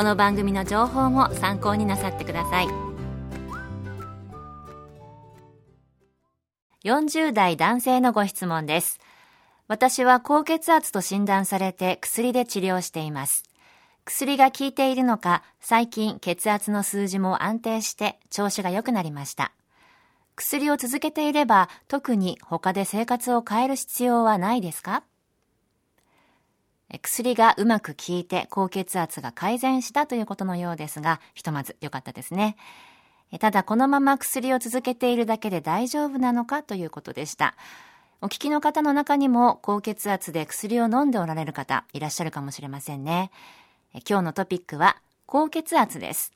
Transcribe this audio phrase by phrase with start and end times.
[0.00, 2.68] この番組の情報も参考になさってください。
[6.82, 8.98] 40代男性のご質問です。
[9.68, 13.42] 私は高血圧と診断されて薬で治療しています。
[14.06, 19.52] 薬が効いているのか最近血圧の数字も安定して調子が良くなりました。
[20.34, 25.02] 薬を続けていれば特に他で生活を変える必要はないですか？
[26.98, 32.56] 薬がうまく効いて高血圧が改善したということのようですが、ひとまず良かったですね。
[33.38, 37.54] ただこのまま薬を続けているだけで大丈夫なのかということでした。
[38.22, 43.30] お聞きの方の中にも高血圧で薬を飲んでおられる方いらっしゃるかもしれませんね。
[44.08, 46.32] 今日のトピックは高血圧です。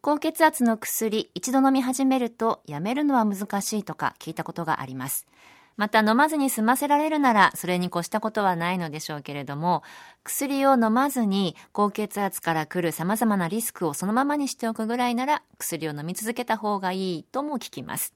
[0.00, 5.26] 高血圧の薬一度飲み始めるとやめるのは難しいとか聞いたことがあります。
[5.76, 9.82] また飲まずに済ませられるならそれに越したことはないのでしょうけれども
[10.24, 18.14] 薬を飲まずに高血圧から来る様々なリスクをそのままにしておくぐらいなら薬を飲み続けた方がいいとも聞きます。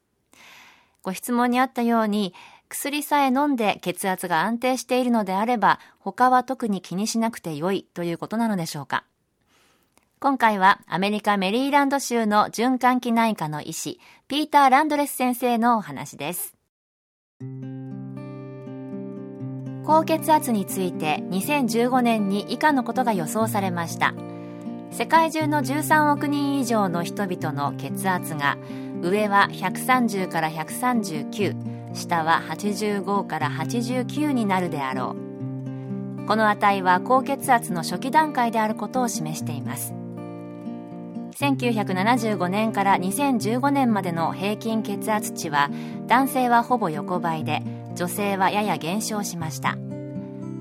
[1.03, 2.35] ご質問にあったように
[2.69, 9.05] 薬さえ飲んで血圧が安定しているのであれば他は特に気にしなくてよいということなのでしょうか。
[10.19, 16.56] 今回はアメリカメリーランド州の循環器内科の医師ピーター・ランドレス先生のお話です。
[19.87, 24.15] 高血圧について2015年に以下のことが予想されました。
[24.91, 28.59] 世界中の13億人以上の人々の血圧が
[29.01, 36.27] 上は130から139下は85から89になるであろう。
[36.27, 39.95] この値は高血圧の初期段階であることを示しています。
[41.39, 45.71] 1975年から2015年までの平均血圧値は
[46.07, 47.63] 男性はほぼ横ばいで
[47.95, 49.77] 女性はやや減少しました。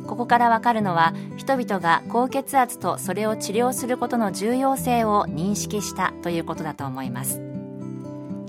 [0.06, 7.42] ここからわかるのは人々が高血圧とそれを治療することの重要性を認識したということだと思います。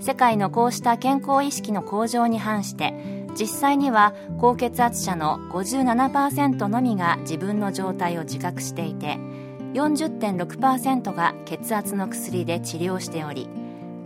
[0.00, 2.94] 世界のこうした健康意識の向上に反して
[3.38, 9.18] 実際には高血圧者の57%のみが自分の状態を自覚していて
[9.74, 13.48] 40.6%が血圧の薬で治療しており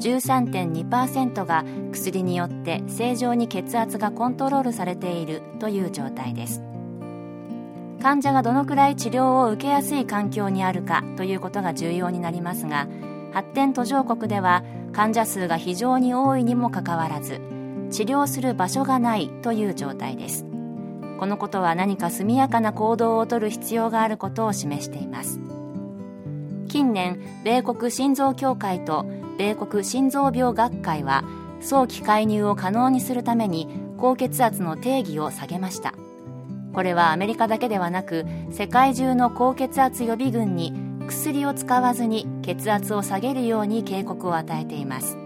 [0.00, 6.62] 13.2%が薬によって正常に血圧がコントロールされているという状態です。
[8.02, 12.88] 患者がどのくらい治療を受けやすい環境にあるかということが重要になりますが
[13.32, 17.40] 発展途上国では患者数が非常に多いにもかかわらず
[17.90, 20.49] 治療する場所がないという状態です。
[21.20, 25.38] このことは何か速やかな行動をとる必要があることを示しています。
[26.66, 29.04] 近年米国心臓協会と
[29.36, 31.24] 米国心臓病学会は
[31.60, 35.92] 早期介入を可能にするために高血圧の定義を下げました。
[36.72, 40.72] これはアメリカだけではなく世界中の高血圧予備軍に
[41.06, 45.19] 薬を使わずに血圧を下げるように警告を与えています。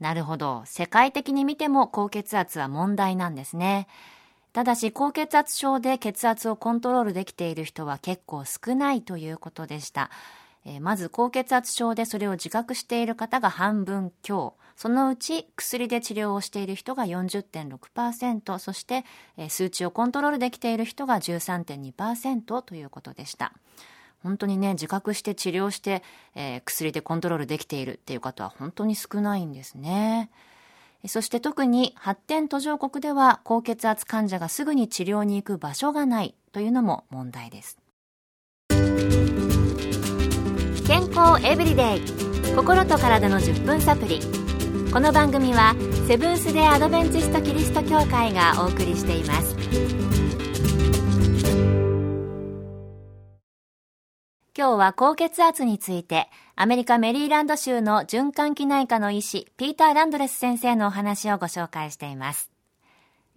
[0.00, 3.88] なるほど世界的に見ても高血圧は問題なんですね
[4.56, 10.10] ただし高血圧症で血圧をコントロールできている人は結構少ないということでした。
[10.64, 14.56] えー、まず高血圧症でそれを自覚している方が半分強。
[14.74, 19.04] そのうち薬で治療をしている人が40.6%、そして、
[19.36, 23.52] えー、数値をコントロールできている人が13.2%ということでした。
[24.22, 26.02] 本当にね、自覚して治療して、
[26.34, 30.30] えー、薬でコントロールできているっていう方は本当に少ないんですね。
[31.06, 37.78] そして特に発展途上国では高血圧患者がすぐに治療に行く場所がないというのも問題です。
[40.86, 42.00] 健康エブリデイ。
[42.54, 44.20] 心と体の10分サプリ。
[44.92, 45.74] この番組は
[46.08, 50.05] セブンス・デ・アドベンチスト・キリスト教会がお送りしています。
[54.58, 62.50] 今日は高血圧について、アメリカメリーランド州の循環器内科の医師、ピーター・ランドレス先生のお話をご紹介しています。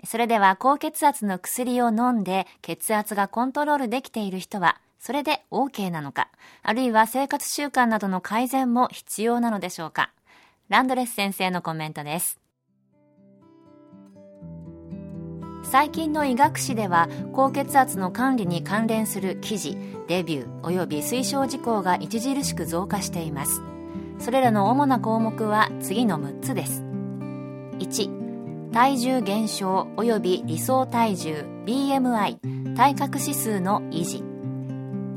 [0.06, 6.30] それでは高血圧の薬を飲んで血圧がコントロールできている人は、それで OK なのか、
[6.64, 10.14] あるいは生活習慣などの改善も必要なのでしょうか。
[10.70, 12.40] ランドレス先生のコメントです。
[15.72, 19.78] 最近の医学誌では高血圧の管理に関連する記事
[20.08, 23.62] レビュー及び推奨事項が著しく増加しています。
[24.18, 26.84] それらの主な項目は次の6つです。
[27.78, 34.24] 1体重減少及び理想体重 BMI 体格指数の維持。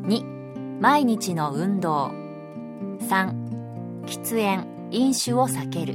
[0.06, 2.10] 2毎日の運動。
[3.08, 5.94] 3喫煙飲酒を避ける。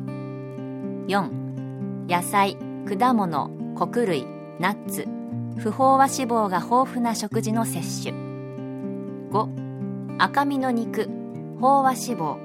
[1.07, 2.57] 4野菜
[2.87, 4.36] 果物穀類。
[4.59, 5.07] ナッツ
[5.57, 8.15] 不飽和脂肪が豊富な食事の摂取。
[9.31, 11.09] 5赤身の肉
[11.59, 12.37] 飽和脂肪。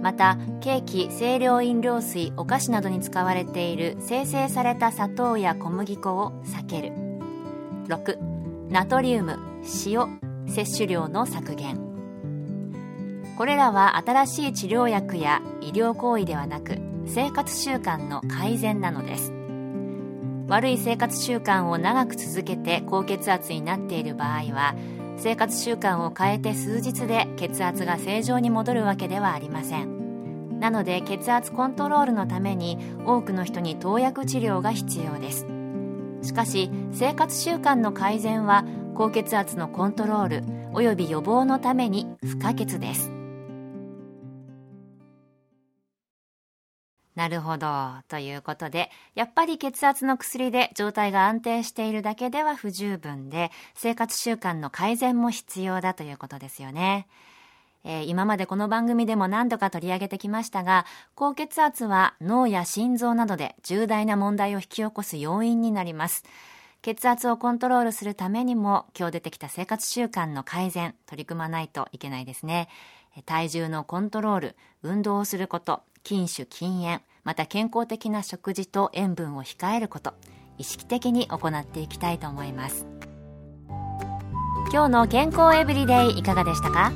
[0.00, 6.92] またケーキ清涼飲料水お菓子などに使われている生成された砂糖や小麦粉を避ける。
[7.88, 9.38] 6ナトリウム
[9.86, 11.80] 塩摂取量の削減。
[13.36, 19.37] これらは新しい治療薬や医療行為ではなく生活習慣の改善なのです。
[20.48, 24.74] 悪い生活習慣を長く続けて高血圧になっている場合は
[25.18, 30.58] 生活習慣を変えて数日で血圧が正常に戻るわけではありません。
[30.58, 35.46] なので血圧コントロールのために多くの人に投薬治療が必要です。
[36.22, 38.64] しかし生活習慣の改善は
[38.94, 43.17] 高血圧のコントロールおよび予防のために不可欠です。
[47.18, 47.66] なるほど。
[48.06, 57.08] ということで、やっぱり血圧の薬で状態が安定しているだけでは不十分で、生活習慣の改善も必要だということですよね。
[57.82, 60.86] えー、今までこの番組でも何度か取り上げてきましたが、
[61.16, 66.22] 高血圧は脳や心臓などで重大な問題を引き起こす要因になります。
[66.82, 72.68] 血圧をコントロールするためにも、今日出てきた生活習慣の改善、取り組まないといけないですね。
[73.26, 80.14] 体重のコントロール、運動をすること、禁酒禁煙、また健康的な食事と塩分を控えること
[80.56, 82.86] 意識的に行っていきたいと思います。
[84.72, 86.92] 今日の健康エブリデイいかがでしたか？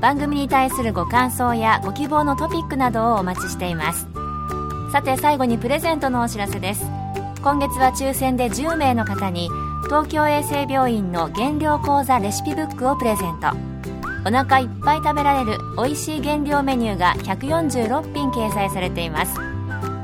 [0.00, 4.06] 番組に対するご感想やご希望のトピックなどをお待ちしています。
[4.92, 6.84] さて最後にプレゼントのお知らせです。
[7.42, 9.48] 今月は抽選で10名の方に
[9.86, 13.77] 東京衛生病院の減量講座レシピブックをプレゼント。
[14.26, 19.34] お腹いっぱい食べられる美味しい減量メニューが146品掲載されています。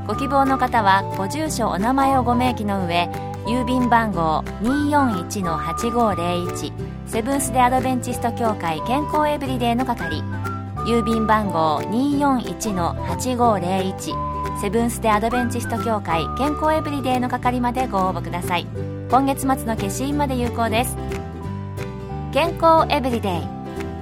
[0.07, 3.09] ご希望の方はご住所お名前をご明記の上
[3.45, 6.71] 郵便番号241-8501
[7.07, 10.23] セブンス・デ・アドベンチスト協会健康エブリデイの係
[10.85, 18.67] 郵便番号241-8501セブンス・デ・アドベンチスト協会健康エブリデイの係までご応募ください。
[19.09, 20.95] 今月末の消印まで有効です。
[22.31, 23.54] 健康エブリデイ。